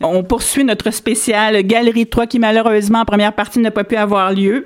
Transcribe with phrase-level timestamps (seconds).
[0.00, 4.32] On poursuit notre spécial Galerie 3 qui malheureusement en première partie n'a pas pu avoir
[4.32, 4.64] lieu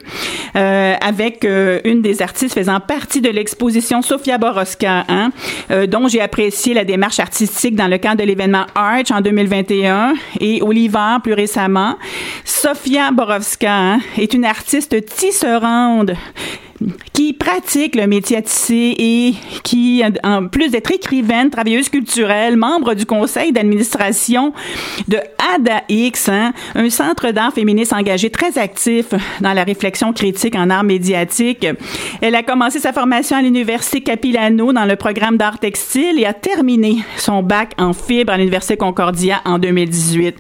[0.56, 5.30] euh, avec euh, une des artistes faisant partie de l'exposition Sofia Boroska, hein,
[5.71, 10.14] euh, dont j'ai apprécié la démarche artistique dans le cadre de l'événement Arch en 2021
[10.40, 11.96] et Oliver plus récemment.
[12.45, 16.16] Sofia Borowska hein, est une artiste tisserande
[17.12, 22.95] qui pratique le métier à tisser et qui, en plus d'être écrivaine, travailleuse culturelle, membre
[22.95, 24.52] du conseil d'administration
[25.09, 25.18] de
[25.54, 29.06] ADAX, hein, un centre d'art féministe engagé très actif
[29.41, 31.66] dans la réflexion critique en art médiatique.
[32.20, 36.34] Elle a commencé sa formation à l'Université Capilano dans le programme d'art textile et a
[36.34, 40.36] terminé son bac en fibre à l'Université Concordia en 2018.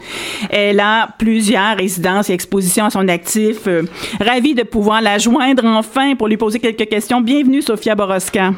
[0.50, 3.66] Elle a plusieurs résidences et expositions à son actif.
[3.66, 3.82] Euh,
[4.20, 7.20] ravie de pouvoir la joindre enfin pour lui poser quelques questions.
[7.20, 8.52] Bienvenue, Sophia Boroska.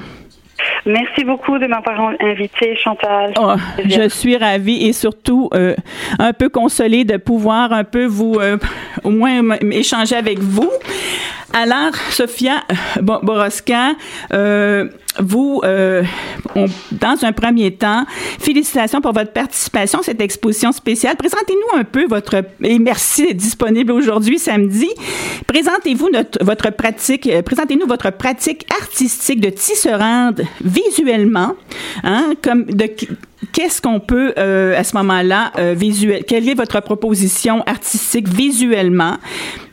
[0.87, 3.33] Merci beaucoup de m'avoir invité, Chantal.
[3.38, 3.55] Oh,
[3.85, 5.74] je suis ravie et surtout euh,
[6.19, 8.57] un peu consolée de pouvoir un peu vous, euh,
[9.05, 10.71] au moins échanger avec vous.
[11.52, 12.63] Alors, Sophia
[13.01, 13.93] Boroska,
[14.32, 16.04] euh, vous, euh,
[16.93, 18.04] dans un premier temps,
[18.38, 21.16] félicitations pour votre participation à cette exposition spéciale.
[21.16, 24.88] Présentez-nous un peu votre et merci d'être disponible aujourd'hui samedi.
[25.46, 26.10] Présentez-vous
[26.43, 31.57] votre pratique, euh, présentez-nous votre pratique artistique de tisserande visuellement,
[32.04, 32.88] hein, comme de
[33.53, 39.17] Qu'est-ce qu'on peut euh, à ce moment-là euh, visuel Quelle est votre proposition artistique visuellement?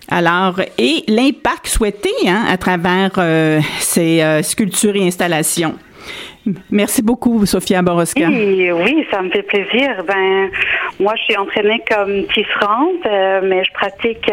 [0.09, 5.75] Alors, et l'impact souhaité hein, à travers euh, ces euh, sculptures et installations.
[6.69, 8.27] Merci beaucoup, Sophia Boroska.
[8.27, 10.03] Oui, oui, ça me fait plaisir.
[10.07, 10.51] Ben,
[10.99, 14.31] moi, je suis entraînée comme tisserande, euh, mais je pratique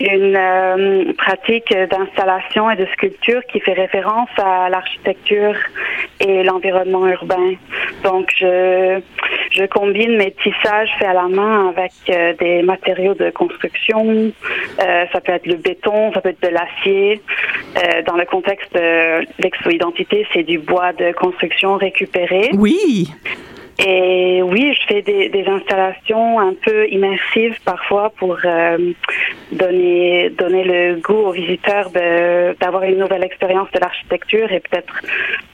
[0.00, 5.54] une pratique d'installation et de sculpture qui fait référence à l'architecture
[6.18, 7.56] et l'environnement urbain.
[8.02, 9.00] Donc, je
[9.50, 14.32] je combine mes tissages faits à la main avec euh, des matériaux de construction.
[14.80, 17.20] Euh, ça peut être le béton, ça peut être de l'acier.
[17.76, 22.50] Euh, dans le contexte de l'expo-identité, c'est du bois de construction récupéré.
[22.54, 23.10] Oui.
[23.78, 28.76] Et oui, je fais des, installations un peu immersives parfois pour euh,
[29.52, 31.90] donner donner le goût aux visiteurs
[32.60, 34.92] d'avoir une nouvelle expérience de l'architecture et peut-être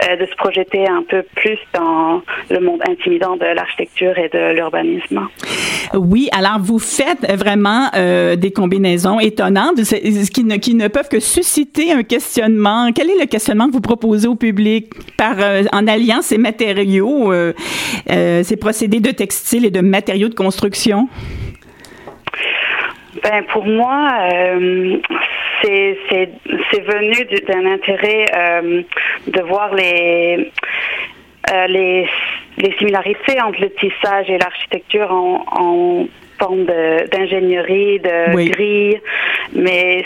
[0.09, 4.55] euh, de se projeter un peu plus dans le monde intimidant de l'architecture et de
[4.55, 5.29] l'urbanisme.
[5.93, 9.83] Oui, alors vous faites vraiment euh, des combinaisons étonnantes
[10.33, 12.91] qui ne, qui ne peuvent que susciter un questionnement.
[12.95, 14.87] Quel est le questionnement que vous proposez au public
[15.19, 15.37] par
[15.73, 17.33] en alliant ces matériaux?
[18.15, 21.09] Euh, ces procédés de textile et de matériaux de construction?
[23.23, 24.97] Ben pour moi, euh,
[25.63, 27.15] c'est venu
[27.49, 28.83] d'un intérêt euh,
[29.27, 30.51] de voir les,
[31.69, 32.07] les,
[32.59, 36.07] les similarités entre le tissage et l'architecture en, en
[36.39, 39.01] forme d'ingénierie, de, de grille,
[39.55, 40.05] mais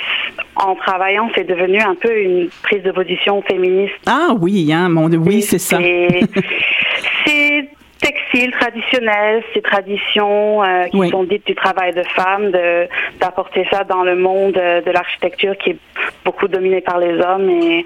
[0.56, 3.94] en travaillant, c'est devenu un peu une prise de position féministe.
[4.06, 5.78] Ah oui, hein, mon, oui, c'est ça.
[8.08, 12.88] C'est textile traditionnel, ces traditions euh, qui sont dites du travail de femme, de
[13.20, 15.78] d'apporter ça dans le monde de l'architecture qui est
[16.24, 17.84] beaucoup dominé par les hommes et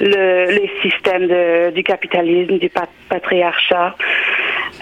[0.00, 2.70] le, les systèmes de, du capitalisme, du
[3.08, 3.94] patriarcat.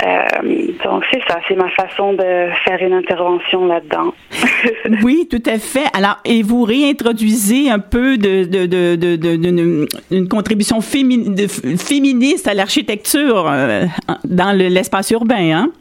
[0.04, 0.42] Euh,
[0.84, 4.12] donc c'est ça, c'est ma façon de faire une intervention là-dedans.
[5.02, 5.86] oui, tout à fait.
[5.94, 13.46] Alors, et vous réintroduisez un peu de, de, de, de, une contribution féministe à l'architecture
[13.48, 13.84] euh,
[14.24, 15.72] dans l'espace urbain, hein?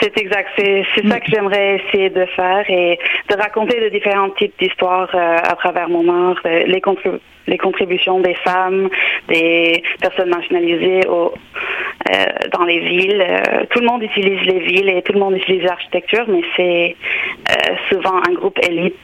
[0.00, 0.48] C'est exact.
[0.56, 2.98] C'est ça que j'aimerais essayer de faire et
[3.30, 6.80] de raconter de différents types d'histoires euh, à travers mon art, les,
[7.46, 8.88] les contributions des femmes,
[9.28, 13.20] des personnes marginalisées euh, dans les villes.
[13.20, 16.96] Euh, tout le monde utilise les villes et tout le monde utilise l'architecture, mais c'est
[17.50, 18.96] euh, souvent un groupe élite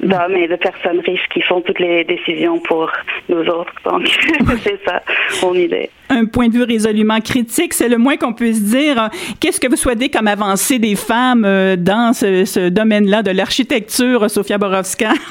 [0.00, 2.90] d'hommes et de personnes riches qui font toutes les décisions pour
[3.28, 3.72] nous autres.
[3.84, 4.06] Donc,
[4.62, 5.02] c'est ça
[5.42, 5.90] mon idée.
[6.08, 9.10] Un point de vue résolument critique, c'est le moins qu'on puisse dire.
[9.40, 11.42] Qu'est-ce que vous souhaitez comme avancée des femmes
[11.76, 15.12] dans ce, ce domaine-là de l'architecture, Sofia Borowska?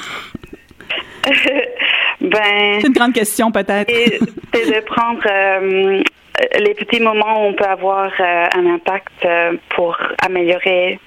[2.20, 3.92] Ben, c'est une grande question peut-être.
[4.54, 6.02] C'est de prendre euh,
[6.58, 10.98] les petits moments où on peut avoir euh, un impact euh, pour améliorer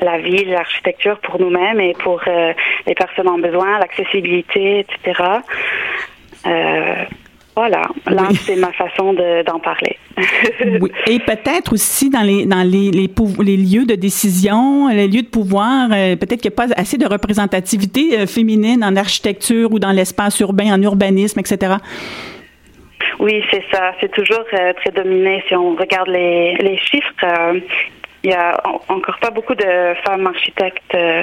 [0.00, 2.22] la vie, l'architecture pour nous-mêmes et pour
[2.86, 5.22] les personnes en besoin, l'accessibilité, etc.
[7.58, 9.96] Voilà, là c'est ma façon d'en parler.
[10.80, 10.92] oui.
[11.08, 13.10] Et peut-être aussi dans les dans les, les,
[13.40, 16.98] les, lieux de décision, les lieux de pouvoir, euh, peut-être qu'il n'y a pas assez
[16.98, 21.74] de représentativité euh, féminine en architecture ou dans l'espace urbain, en urbanisme, etc.
[23.18, 23.92] Oui, c'est ça.
[24.00, 25.42] C'est toujours euh, très dominé.
[25.48, 27.12] Si on regarde les, les chiffres,
[28.24, 31.22] il y a encore pas beaucoup de femmes architectes euh,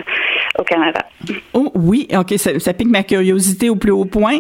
[0.58, 1.06] au Canada.
[1.54, 4.40] Oh oui, ok, ça, pique ma curiosité au plus haut point.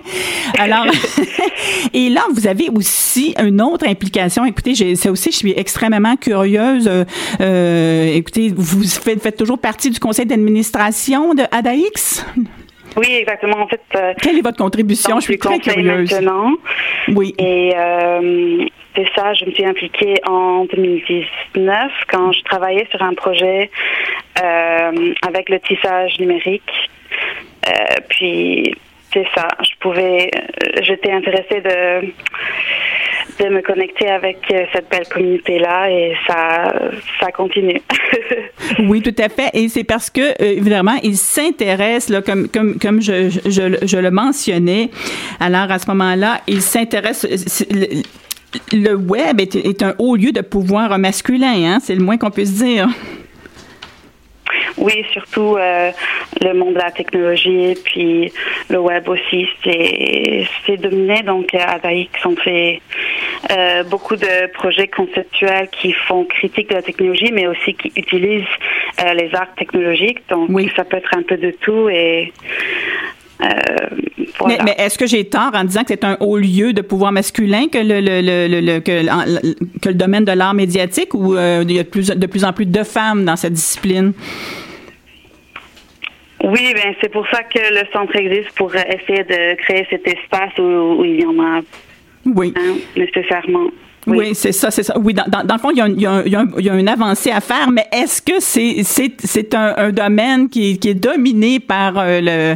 [0.57, 0.85] Alors,
[1.93, 4.45] et là, vous avez aussi une autre implication.
[4.45, 6.89] Écoutez, ça aussi, je suis extrêmement curieuse.
[7.41, 12.25] Euh, écoutez, vous faites, faites, toujours partie du conseil d'administration de ADAX?
[12.95, 13.57] Oui, exactement.
[13.57, 15.19] En fait, euh, quelle est votre contribution?
[15.19, 16.11] Je suis très curieuse.
[16.11, 16.51] Maintenant.
[17.09, 17.33] Oui.
[17.37, 18.65] Et euh,
[18.95, 23.69] c'est ça, je me suis impliquée en 2019 quand je travaillais sur un projet
[24.41, 26.89] euh, avec le tissage numérique.
[27.67, 28.75] Euh, puis
[29.13, 30.29] c'est ça, je pouvais,
[30.81, 32.13] j'étais intéressée de
[33.39, 36.73] de me connecter avec euh, cette belle communauté-là et ça,
[37.19, 37.81] ça continue.
[38.79, 39.49] oui, tout à fait.
[39.53, 44.11] Et c'est parce que, euh, évidemment, ils s'intéressent, comme, comme, comme je, je, je, le
[44.11, 44.89] mentionnais.
[45.39, 47.65] Alors, à ce moment-là, ils s'intéressent.
[48.71, 52.31] Le, web est, est, un haut lieu de pouvoir masculin, hein, c'est le moins qu'on
[52.31, 52.87] puisse dire.
[54.77, 55.91] Oui, surtout euh,
[56.41, 58.31] le monde de la technologie, puis
[58.69, 61.23] le web aussi, c'est dominé.
[61.23, 62.81] Donc, à Daïx, on fait
[63.51, 68.43] euh, beaucoup de projets conceptuels qui font critique de la technologie, mais aussi qui utilisent
[69.01, 70.19] euh, les arts technologiques.
[70.29, 70.71] Donc, oui.
[70.75, 72.33] ça peut être un peu de tout et
[73.41, 73.47] euh,
[74.39, 74.63] voilà.
[74.63, 77.67] Mais, est-ce que j'ai tort en disant que c'est un haut lieu de pouvoir masculin
[77.71, 81.75] que le, le, le, le que, que, le domaine de l'art médiatique ou euh, il
[81.75, 84.13] y a de plus, de plus en plus de femmes dans cette discipline?
[86.43, 90.57] Oui, ben c'est pour ça que le centre existe pour essayer de créer cet espace
[90.59, 91.61] où, il y en a
[92.25, 92.53] oui.
[92.57, 93.69] Hein, nécessairement.
[94.07, 94.97] Oui, c'est ça, c'est ça.
[94.99, 96.23] Oui, dans, dans, le fond, il y, a, il, y a
[96.57, 99.89] il, y a une avancée à faire, mais est-ce que c'est c'est c'est un, un,
[99.91, 102.55] domaine qui, qui est dominé par euh, le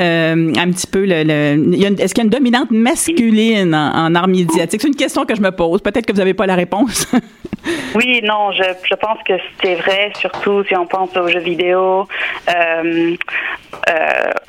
[0.00, 4.14] euh, un petit peu le, le est-ce qu'il y a une dominante masculine en, en
[4.14, 5.82] art médiatique C'est une question que je me pose.
[5.82, 7.12] Peut-être que vous n'avez pas la réponse.
[7.94, 12.08] oui, non, je, je pense que c'est vrai, surtout si on pense aux jeux vidéo,
[12.48, 13.16] euh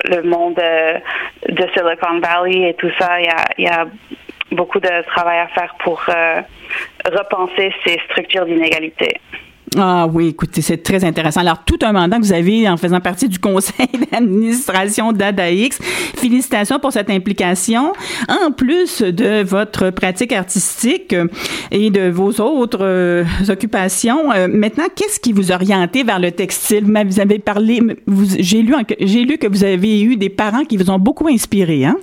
[0.05, 3.19] le monde de Silicon Valley et tout ça.
[3.19, 3.85] Il y a, il y a
[4.51, 6.41] beaucoup de travail à faire pour euh,
[7.05, 9.19] repenser ces structures d'inégalité.
[9.75, 11.41] Ah oui, écoutez, c'est très intéressant.
[11.41, 15.79] Alors, tout un mandat que vous avez en faisant partie du conseil d'administration d'ADAX.
[16.15, 17.91] Félicitations pour cette implication.
[18.29, 21.13] En plus de votre pratique artistique
[21.71, 26.85] et de vos autres euh, occupations, euh, maintenant, qu'est-ce qui vous orientait vers le textile?
[26.85, 27.81] Vous avez parlé,
[28.39, 31.97] j'ai lu, lu que vous avez eu des parents qui vous ont beaucoup inspiré, hein?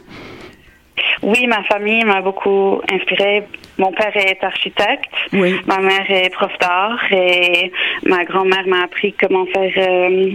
[1.24, 3.44] Oui, ma famille m'a beaucoup inspirée.
[3.78, 5.54] Mon père est architecte, oui.
[5.66, 7.72] ma mère est prof d'art et
[8.04, 10.30] ma grand-mère m'a appris comment faire euh,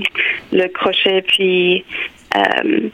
[0.51, 1.85] le crochet puis
[2.35, 2.89] euh,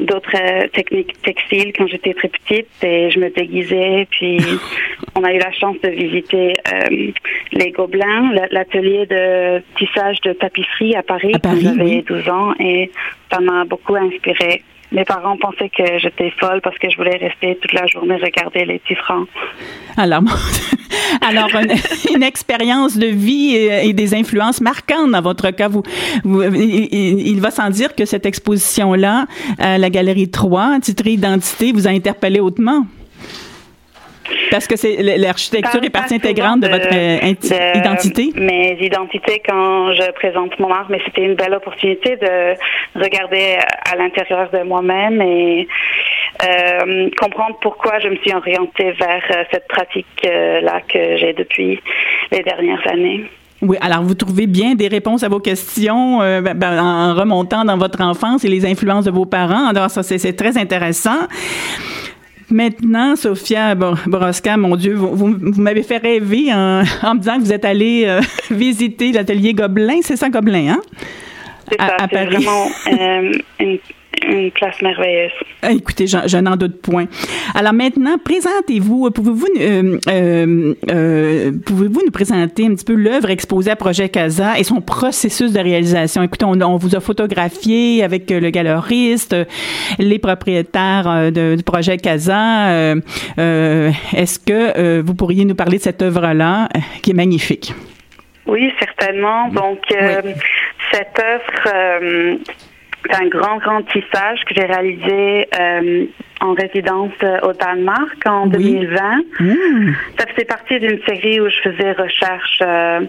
[0.00, 4.38] d'autres euh, techniques textiles quand j'étais très petite et je me déguisais puis
[5.14, 6.52] on a eu la chance de visiter
[7.52, 12.54] les Gobelins, l'atelier de tissage de tapisserie à Paris, à Paris quand j'avais 12 ans
[12.58, 12.90] et
[13.30, 14.62] ça m'a beaucoup inspirée.
[14.92, 18.64] Mes parents pensaient que j'étais folle parce que je voulais rester toute la journée regarder
[18.64, 19.24] les tisserands.
[19.96, 20.22] Alors,
[21.28, 21.48] alors
[22.14, 25.68] une, expérience de vie et, des influences marquantes dans votre cas.
[26.24, 29.26] Il, va sans dire que cette exposition-là,
[29.58, 32.86] à la Galerie 3, titrée Identité, vous a interpellé hautement.
[34.50, 38.32] Parce que c'est l'architecture est partie intégrante de, votre euh, identité?
[38.36, 42.54] Mes identités quand je présente mon art, mais c'était une belle opportunité de
[43.00, 43.58] regarder
[43.90, 45.68] à l'intérieur de moi-même et
[46.42, 51.80] euh, comprendre pourquoi je me suis orientée vers euh, cette pratique-là que j'ai depuis
[52.32, 53.24] les dernières années.
[53.62, 57.78] Oui, alors vous trouvez bien des réponses à vos questions ben, ben, en remontant dans
[57.78, 59.66] votre enfance et les influences de vos parents.
[59.68, 61.26] Alors ça, c'est très intéressant.
[62.50, 67.44] Maintenant, Sophia Boroska, mon Dieu, vous, vous, m'avez fait rêver en, en, me disant que
[67.44, 70.00] vous êtes allée euh, visiter l'atelier Gobelin.
[70.02, 70.82] C'est ça, Gobelin, hein?
[71.68, 72.36] C'est ça, à, Paris.
[72.36, 73.78] vraiment euh, une
[74.24, 75.32] une place merveilleuse.
[75.62, 77.06] Ah, écoutez, je, n'en doute point.
[77.54, 79.10] Alors maintenant, présentez-vous.
[79.10, 84.58] Pouvez-vous euh, euh, euh, pouvez-vous nous présenter un petit peu l'œuvre exposée à Projet Casa
[84.58, 86.22] et son processus de réalisation?
[86.22, 89.34] Écoutez, on, vous a photographié avec le galeriste,
[89.98, 92.94] les propriétaires de, du Projet Casa.
[93.36, 96.68] Est-ce que vous pourriez nous parler de cette œuvre-là
[97.02, 97.72] qui est magnifique?
[98.46, 99.48] Oui, certainement.
[99.48, 99.80] Donc,
[100.92, 102.38] cette œuvre
[103.08, 106.06] c'est un grand, grand tissage que j'ai réalisé euh,
[106.40, 109.16] en résidence euh, au Danemark en 2020.
[109.40, 109.92] Mmh.
[110.18, 113.00] Ça faisait partie d'une série où je faisais recherche euh,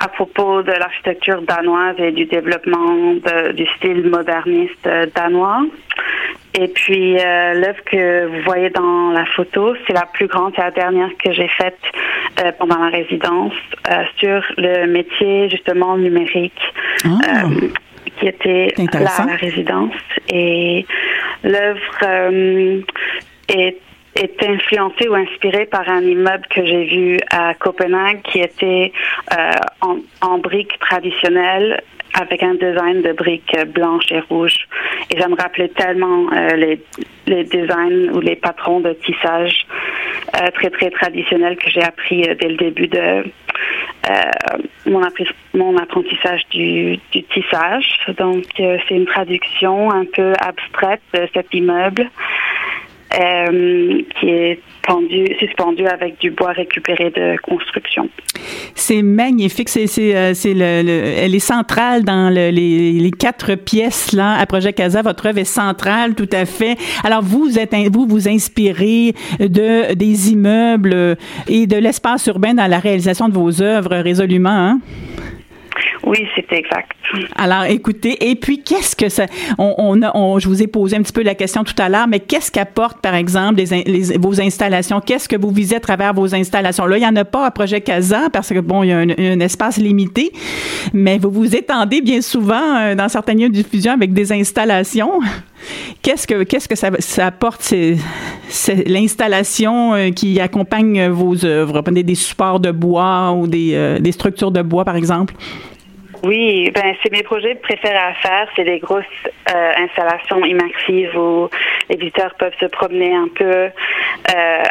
[0.00, 3.14] à propos de l'architecture danoise et du développement
[3.54, 5.62] du style moderniste danois.
[6.54, 10.70] Et puis l'œuvre que vous voyez dans la photo, c'est la plus grande, c'est la
[10.70, 11.80] dernière que j'ai faite
[12.60, 13.54] pendant la résidence
[14.18, 16.62] sur le métier justement numérique.
[17.04, 17.48] Ah.
[18.18, 19.94] Qui était là à la résidence.
[20.28, 20.86] Et
[21.42, 22.32] l'œuvre
[23.48, 23.78] est
[24.18, 28.92] est influencé ou inspiré par un immeuble que j'ai vu à Copenhague qui était
[29.32, 31.82] euh, en, en briques traditionnelles
[32.20, 34.66] avec un design de briques blanches et rouges.
[35.10, 36.80] Et ça me rappelait tellement euh, les,
[37.26, 39.66] les designs ou les patrons de tissage
[40.36, 43.24] euh, très, très traditionnels que j'ai appris dès le début de
[44.86, 45.02] mon,
[45.54, 48.00] mon, apprentissage du, du tissage.
[48.16, 52.08] Donc, c'est une traduction un peu abstraite de cet immeuble
[53.14, 58.08] euh, qui est pendu, suspendu avec du bois récupéré de construction.
[58.74, 59.68] C'est magnifique.
[59.68, 64.12] C'est, c'est, euh, c'est le, le, elle est centrale dans le, les, les, quatre pièces
[64.12, 65.02] là à Projet Casa.
[65.02, 66.76] Votre œuvre est centrale, tout à fait.
[67.04, 71.16] Alors vous êtes vous vous inspirez de des immeubles
[71.48, 74.48] et de l'espace urbain dans la réalisation de vos œuvres résolument.
[74.50, 74.80] Hein?
[76.08, 76.92] Oui, c'est exact.
[77.36, 79.26] Alors, écoutez, et puis qu'est-ce que ça
[79.58, 82.20] on, on, je vous ai posé un petit peu la question tout à l'heure, mais
[82.20, 83.62] qu'est-ce qu'apporte, par exemple,
[84.18, 85.02] vos installations?
[85.02, 86.86] Qu'est-ce que vous visez à travers vos installations?
[86.86, 89.00] Là, il y en a pas à Projet Casa parce que bon, il y a
[89.00, 90.32] un, espace limité,
[90.94, 95.20] mais vous vous étendez bien souvent euh, dans certains lieux de diffusion avec des installations.
[96.00, 97.98] Qu'est-ce que ça, apporte c'est,
[98.86, 101.82] l'installation euh, qui accompagne vos œuvres?
[101.82, 105.34] Prenez des supports de bois ou des, euh, des structures de bois, par exemple.
[106.22, 108.48] Oui, ben c'est mes projets préférés à faire.
[108.56, 109.04] C'est des grosses
[109.54, 111.48] euh, installations immersives où
[111.88, 113.70] les visiteurs peuvent se promener un peu euh,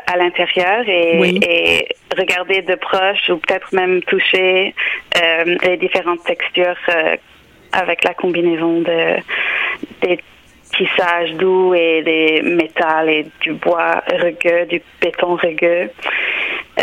[0.08, 1.88] à l'intérieur et, et,
[2.18, 4.74] regarder de proche ou peut-être même toucher
[5.22, 7.16] euh, les différentes textures euh,
[7.74, 9.16] avec la combinaison de
[10.02, 10.20] des
[10.76, 15.90] tissage doux et des métals et du bois rugueux, du béton rugueux.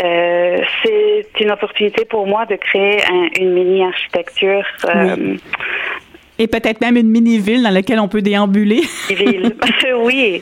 [0.03, 3.01] Euh, c'est une opportunité pour moi de créer
[3.39, 4.65] une mini-architecture.
[4.85, 5.35] Euh,
[6.37, 8.81] et peut-être même une mini-ville dans laquelle on peut déambuler.
[9.09, 9.55] Ville.
[9.99, 10.41] oui,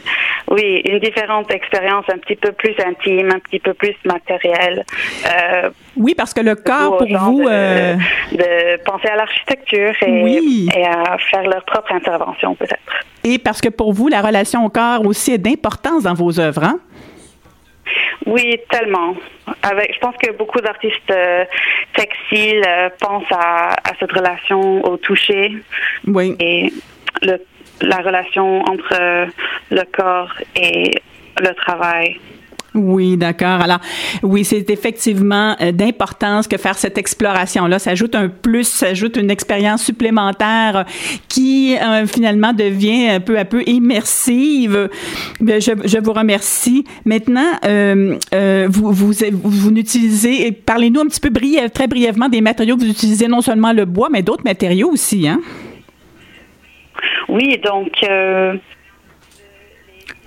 [0.49, 4.85] oui, une différente expérience un petit peu plus intime, un petit peu plus matérielle.
[5.25, 7.43] Euh, oui, parce que le corps pour vous...
[7.43, 7.95] De,
[8.37, 13.03] de, penser à l'architecture et, et à faire leur propre intervention peut-être.
[13.23, 16.63] Et parce que pour vous, la relation au corps aussi est d'importance dans vos œuvres,
[16.63, 16.79] hein?
[18.25, 19.15] Oui, tellement.
[19.61, 21.45] Avec, je pense que beaucoup d'artistes euh,
[21.95, 25.51] textiles euh, pensent à, à, cette relation au toucher.
[26.07, 26.35] Oui.
[26.39, 26.71] Et
[27.21, 27.37] le,
[27.81, 29.25] la relation entre euh,
[29.71, 30.91] le corps et
[31.39, 32.19] le travail.
[32.75, 33.61] Oui, d'accord.
[33.61, 33.79] Alors,
[34.23, 37.77] oui, c'est effectivement euh, d'importance que faire cette exploration-là.
[37.77, 40.85] Ça ajoute un plus, ça ajoute une expérience supplémentaire
[41.27, 44.89] qui euh, finalement devient peu à peu immersive.
[45.39, 46.83] Je, vous remercie.
[47.05, 51.29] Maintenant, euh, euh vous, vous, vous, utilisez, parlez-nous un petit peu
[51.73, 55.27] très brièvement des matériaux que vous utilisez, non seulement le bois, mais d'autres matériaux aussi,
[55.27, 55.41] hein?
[57.29, 57.91] Oui, donc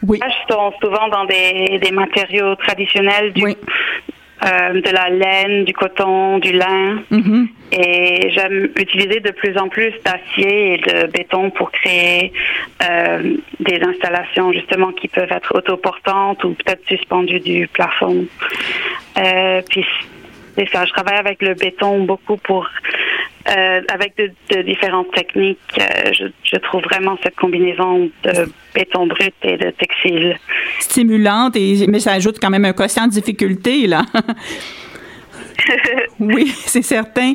[0.03, 0.21] oui.
[0.49, 6.53] sont souvent dans des, des matériaux traditionnels, du, euh, de la laine, du coton, du
[6.53, 7.03] lin.
[7.11, 7.49] Mm-hmm.
[7.73, 12.33] Et j'aime utiliser de plus en plus d'acier et de béton pour créer
[12.89, 18.27] euh, des installations justement qui peuvent être autoportantes ou peut-être suspendues du plafond.
[19.19, 19.85] Euh, puis
[20.57, 22.69] c'est ça, je travaille avec le béton beaucoup pour
[23.49, 25.59] euh, avec de, de, différentes techniques.
[25.79, 30.39] Euh, je, je, trouve vraiment cette combinaison de béton brut et de textile.
[30.81, 34.05] Stimulante, et, mais ça ajoute quand même un quotient de difficulté, là.
[36.21, 37.35] oui, c'est certain.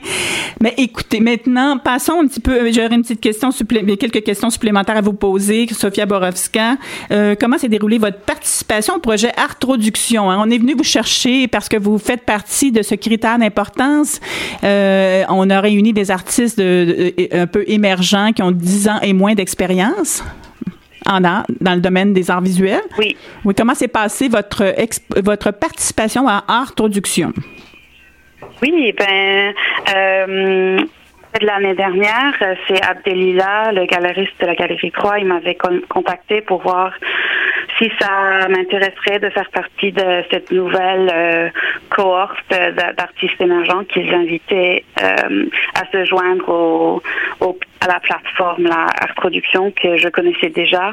[0.59, 2.71] Mais écoutez, maintenant, passons un petit peu.
[2.71, 6.77] J'aurais une petite question, quelques questions supplémentaires à vous poser, Sofia Borowska.
[7.11, 10.31] Euh, comment s'est déroulée votre participation au projet Artroduction?
[10.31, 10.41] Hein?
[10.43, 14.19] On est venu vous chercher parce que vous faites partie de ce critère d'importance.
[14.63, 19.13] Euh, on a réuni des artistes de, un peu émergents qui ont 10 ans et
[19.13, 20.23] moins d'expérience
[21.05, 22.81] en art, dans le domaine des arts visuels.
[22.97, 23.15] Oui.
[23.45, 23.53] Oui.
[23.55, 24.73] Comment s'est passée votre,
[25.21, 27.33] votre participation à Artroduction?
[28.61, 29.53] Oui, ben,
[29.95, 30.79] euh,
[31.41, 32.33] l'année dernière,
[32.67, 35.57] c'est Abdelila, le galeriste de la Galerie 3, il m'avait
[35.89, 36.93] contacté pour voir
[37.77, 41.49] si ça m'intéresserait de faire partie de cette nouvelle euh,
[41.89, 47.01] cohorte d'artistes émergents qu'ils invitaient euh, à se joindre
[47.81, 50.91] à la plateforme la Art Production que je connaissais déjà.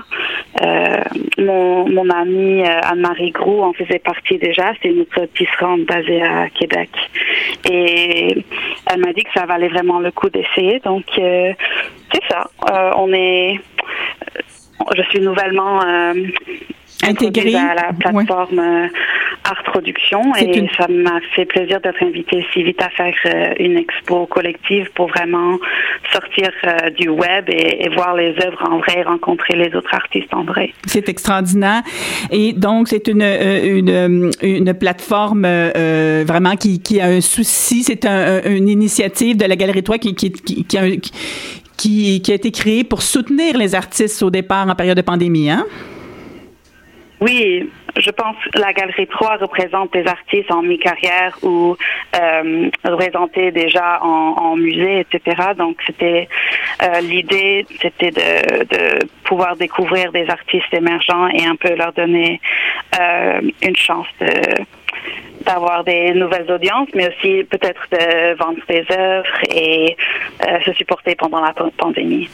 [0.62, 1.02] Euh,
[1.38, 4.72] mon, amie euh, Anne-Marie Grou en faisait partie déjà.
[4.82, 6.90] C'est notre tisserande basée à Québec.
[7.70, 8.42] Et
[8.90, 10.80] elle m'a dit que ça valait vraiment le coup d'essayer.
[10.80, 11.52] Donc, euh,
[12.12, 12.48] c'est ça.
[12.96, 13.60] on est
[14.96, 15.80] je suis nouvellement
[17.02, 18.88] intégré à la plateforme euh,
[19.50, 23.76] Art Production et ça m'a fait plaisir d'être invitée si vite à faire euh, une
[23.76, 25.58] expo collective pour vraiment
[26.12, 30.44] sortir euh, du web et, voir les œuvres en vrai, rencontrer les autres artistes en
[30.44, 30.72] vrai.
[30.86, 31.82] C'est extraordinaire
[32.30, 35.46] et donc c'est une, une, une plateforme
[36.26, 40.14] vraiment qui, qui a un souci, c'est un, une initiative de la Galerie 3 qui,
[40.14, 40.82] qui, qui, qui a,
[41.78, 45.48] qui, qui a été créée pour soutenir les artistes au départ en période de pandémie,
[45.48, 45.64] hein?
[47.20, 51.76] Oui, je pense que la Galerie 3 représente des artistes en mi-carrière ou
[52.16, 55.48] euh, représentés déjà en, musée, etc.
[55.56, 56.28] Donc c'était
[56.82, 62.40] euh, l'idée, c'était de, pouvoir découvrir des artistes émergents et un peu leur donner
[62.98, 64.06] euh, une chance
[65.44, 69.96] d'avoir des nouvelles audiences, mais aussi peut-être de vendre des œuvres et
[70.46, 72.28] euh, se supporter pendant la pandémie.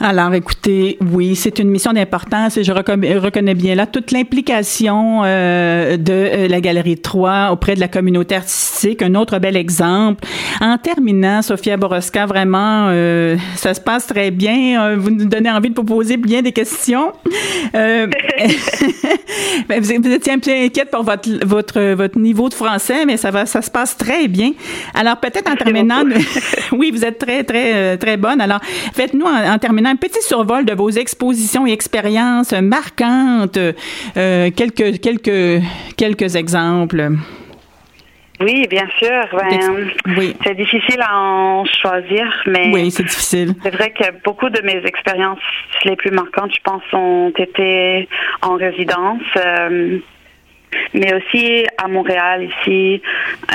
[0.00, 5.96] Alors, écoutez, oui, c'est une mission d'importance et je reconnais bien là toute l'implication euh,
[5.96, 9.02] de euh, la Galerie 3 auprès de la communauté artistique.
[9.02, 10.24] Un autre bel exemple.
[10.60, 14.94] En terminant, Sophia Boroska, vraiment, euh, ça se passe très bien.
[14.94, 17.12] Vous nous donnez envie de vous poser bien des questions.
[19.68, 23.30] Ben, vous, étiez un peu inquiète pour votre, votre, votre niveau de français, mais ça
[23.30, 24.52] va, ça se passe très bien.
[24.94, 26.02] Alors, peut-être en terminant,
[26.72, 28.40] oui, vous êtes très, très, très bonne.
[28.40, 28.60] Alors,
[28.94, 35.62] faites-nous en terminant un petit survol de vos expositions et expériences marquantes, euh, quelques, quelques,
[35.96, 37.10] quelques exemples.
[38.40, 39.26] Oui, bien sûr.
[39.32, 40.36] Ben, oui.
[40.44, 43.54] C'est difficile à en choisir, mais oui, c'est difficile.
[43.64, 45.40] C'est vrai que beaucoup de mes expériences
[45.84, 48.08] les plus marquantes, je pense, ont été
[48.42, 49.22] en résidence.
[49.36, 49.98] Euh,
[50.94, 53.02] mais aussi à Montréal ici.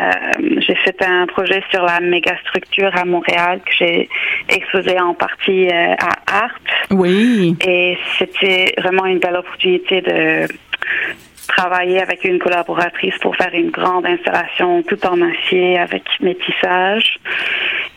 [0.01, 4.09] Euh, j'ai fait un projet sur la mégastructure à Montréal que j'ai
[4.49, 6.59] exposé en partie euh, à Art.
[6.91, 7.55] Oui.
[7.65, 10.47] Et c'était vraiment une belle opportunité de
[11.47, 17.19] travailler avec une collaboratrice pour faire une grande installation tout en acier avec métissage.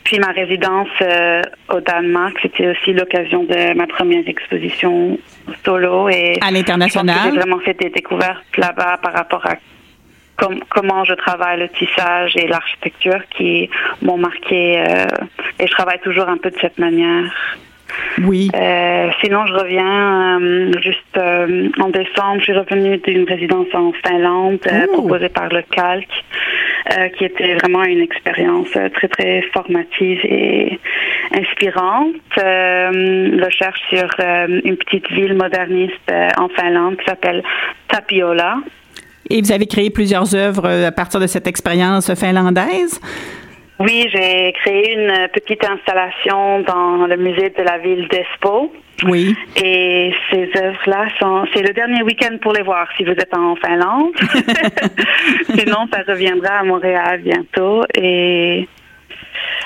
[0.04, 1.42] Puis ma résidence euh,
[1.73, 5.19] au Danemark, c'était aussi l'occasion de ma première exposition
[5.64, 7.30] solo et à l'international?
[7.32, 9.56] J'ai vraiment fait des découvertes là-bas par rapport à
[10.68, 13.70] comment je travaille le tissage et l'architecture qui
[14.02, 15.06] m'ont marqué euh,
[15.58, 17.32] et je travaille toujours un peu de cette manière.
[18.22, 18.50] Oui.
[18.54, 22.38] Euh, sinon, je reviens euh, juste euh, en décembre.
[22.38, 26.25] Je suis revenue d'une résidence en Finlande euh, proposée par le Calque,
[27.16, 30.78] qui était vraiment une expérience très très formative et
[31.34, 32.14] inspirante.
[32.36, 37.42] recherche sur une petite ville moderniste en Finlande qui s'appelle
[37.88, 38.58] Tapiola.
[39.30, 43.00] Et vous avez créé plusieurs œuvres à partir de cette expérience finlandaise?
[43.78, 48.73] Oui, j'ai créé une petite installation dans le musée de la ville d'Espo.
[49.04, 49.36] Oui.
[49.62, 53.54] Et ces œuvres-là sont, c'est le dernier week-end pour les voir si vous êtes en
[53.56, 54.15] Finlande.
[55.58, 58.67] Sinon, ça reviendra à Montréal bientôt et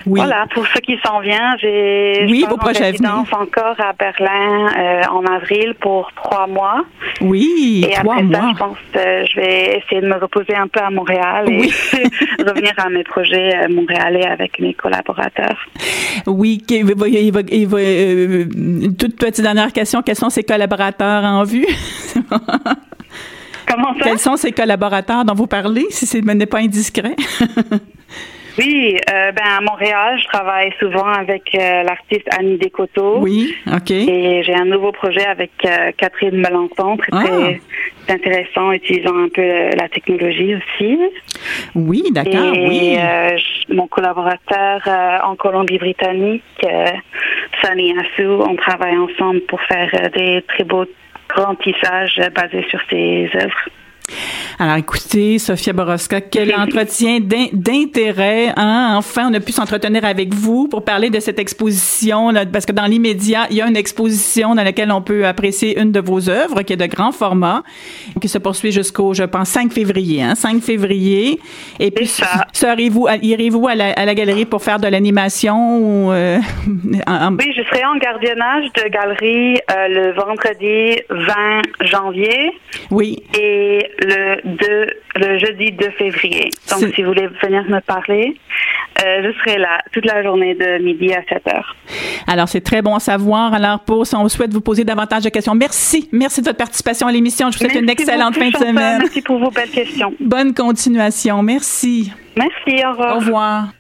[0.06, 5.74] voilà, pour ce qui s'en vient, j'ai oui, vos encore à Berlin euh, en avril
[5.80, 6.84] pour trois mois.
[7.20, 8.40] Oui, et trois après mois.
[8.40, 11.70] Ça, je pense que je vais essayer de me reposer un peu à Montréal et
[12.42, 15.58] revenir à mes projets euh, montréalais avec mes collaborateurs.
[16.26, 18.44] Oui, euh,
[18.98, 21.66] toute petite dernière question, quels sont ces collaborateurs en vue?
[23.66, 24.04] Comment ça?
[24.04, 27.14] Quels sont ces collaborateurs dont vous parlez, si ce n'est pas indiscret?
[28.60, 33.16] Oui, euh, ben à Montréal, je travaille souvent avec euh, l'artiste Annie Descoteaux.
[33.20, 33.90] Oui, ok.
[33.90, 37.60] Et j'ai un nouveau projet avec euh, Catherine Melançon, très, très
[38.08, 38.12] ah.
[38.12, 40.98] intéressant, utilisant un peu la technologie aussi.
[41.74, 42.98] Oui, d'accord, oui.
[43.70, 44.82] mon collaborateur
[45.24, 46.42] en Colombie-Britannique,
[47.62, 50.84] Sunny Assou, on travaille ensemble pour faire des très beaux
[51.30, 53.68] grands tissages basés sur ses œuvres.
[54.58, 58.52] Alors, écoutez, Sophia Boroska, quel entretien d'intérêt.
[58.56, 58.94] Hein?
[58.96, 62.72] Enfin, on a pu s'entretenir avec vous pour parler de cette exposition, là, parce que
[62.72, 66.28] dans l'immédiat, il y a une exposition dans laquelle on peut apprécier une de vos
[66.28, 67.62] œuvres qui est de grand format,
[68.20, 70.22] qui se poursuit jusqu'au, je pense, 5 février.
[70.22, 70.34] Hein?
[70.34, 71.40] 5 février.
[71.78, 72.10] Et puis,
[72.52, 75.78] serez-vous, irez-vous à la, à la, galerie pour faire de l'animation?
[75.78, 82.52] Ou, euh, Oui, je serai en gardiennage de galerie euh, le vendredi 20 janvier.
[82.90, 83.22] Oui.
[83.38, 84.86] Et le, 2,
[85.16, 86.50] le jeudi 2 février.
[86.70, 88.36] Donc, si vous voulez venir me parler,
[89.04, 91.76] euh, je serai là toute la journée de midi à 7 heures.
[92.26, 93.54] Alors, c'est très bon à savoir.
[93.54, 95.54] Alors, pour, on souhaite vous poser davantage de questions.
[95.54, 96.08] Merci.
[96.12, 97.50] Merci de votre participation à l'émission.
[97.50, 98.98] Je vous souhaite une excellente fin de semaine.
[99.00, 100.12] Merci pour vos belles questions.
[100.20, 101.42] Bonne continuation.
[101.42, 102.12] Merci.
[102.36, 102.84] Merci.
[102.84, 103.16] Au revoir.
[103.16, 103.72] Au revoir.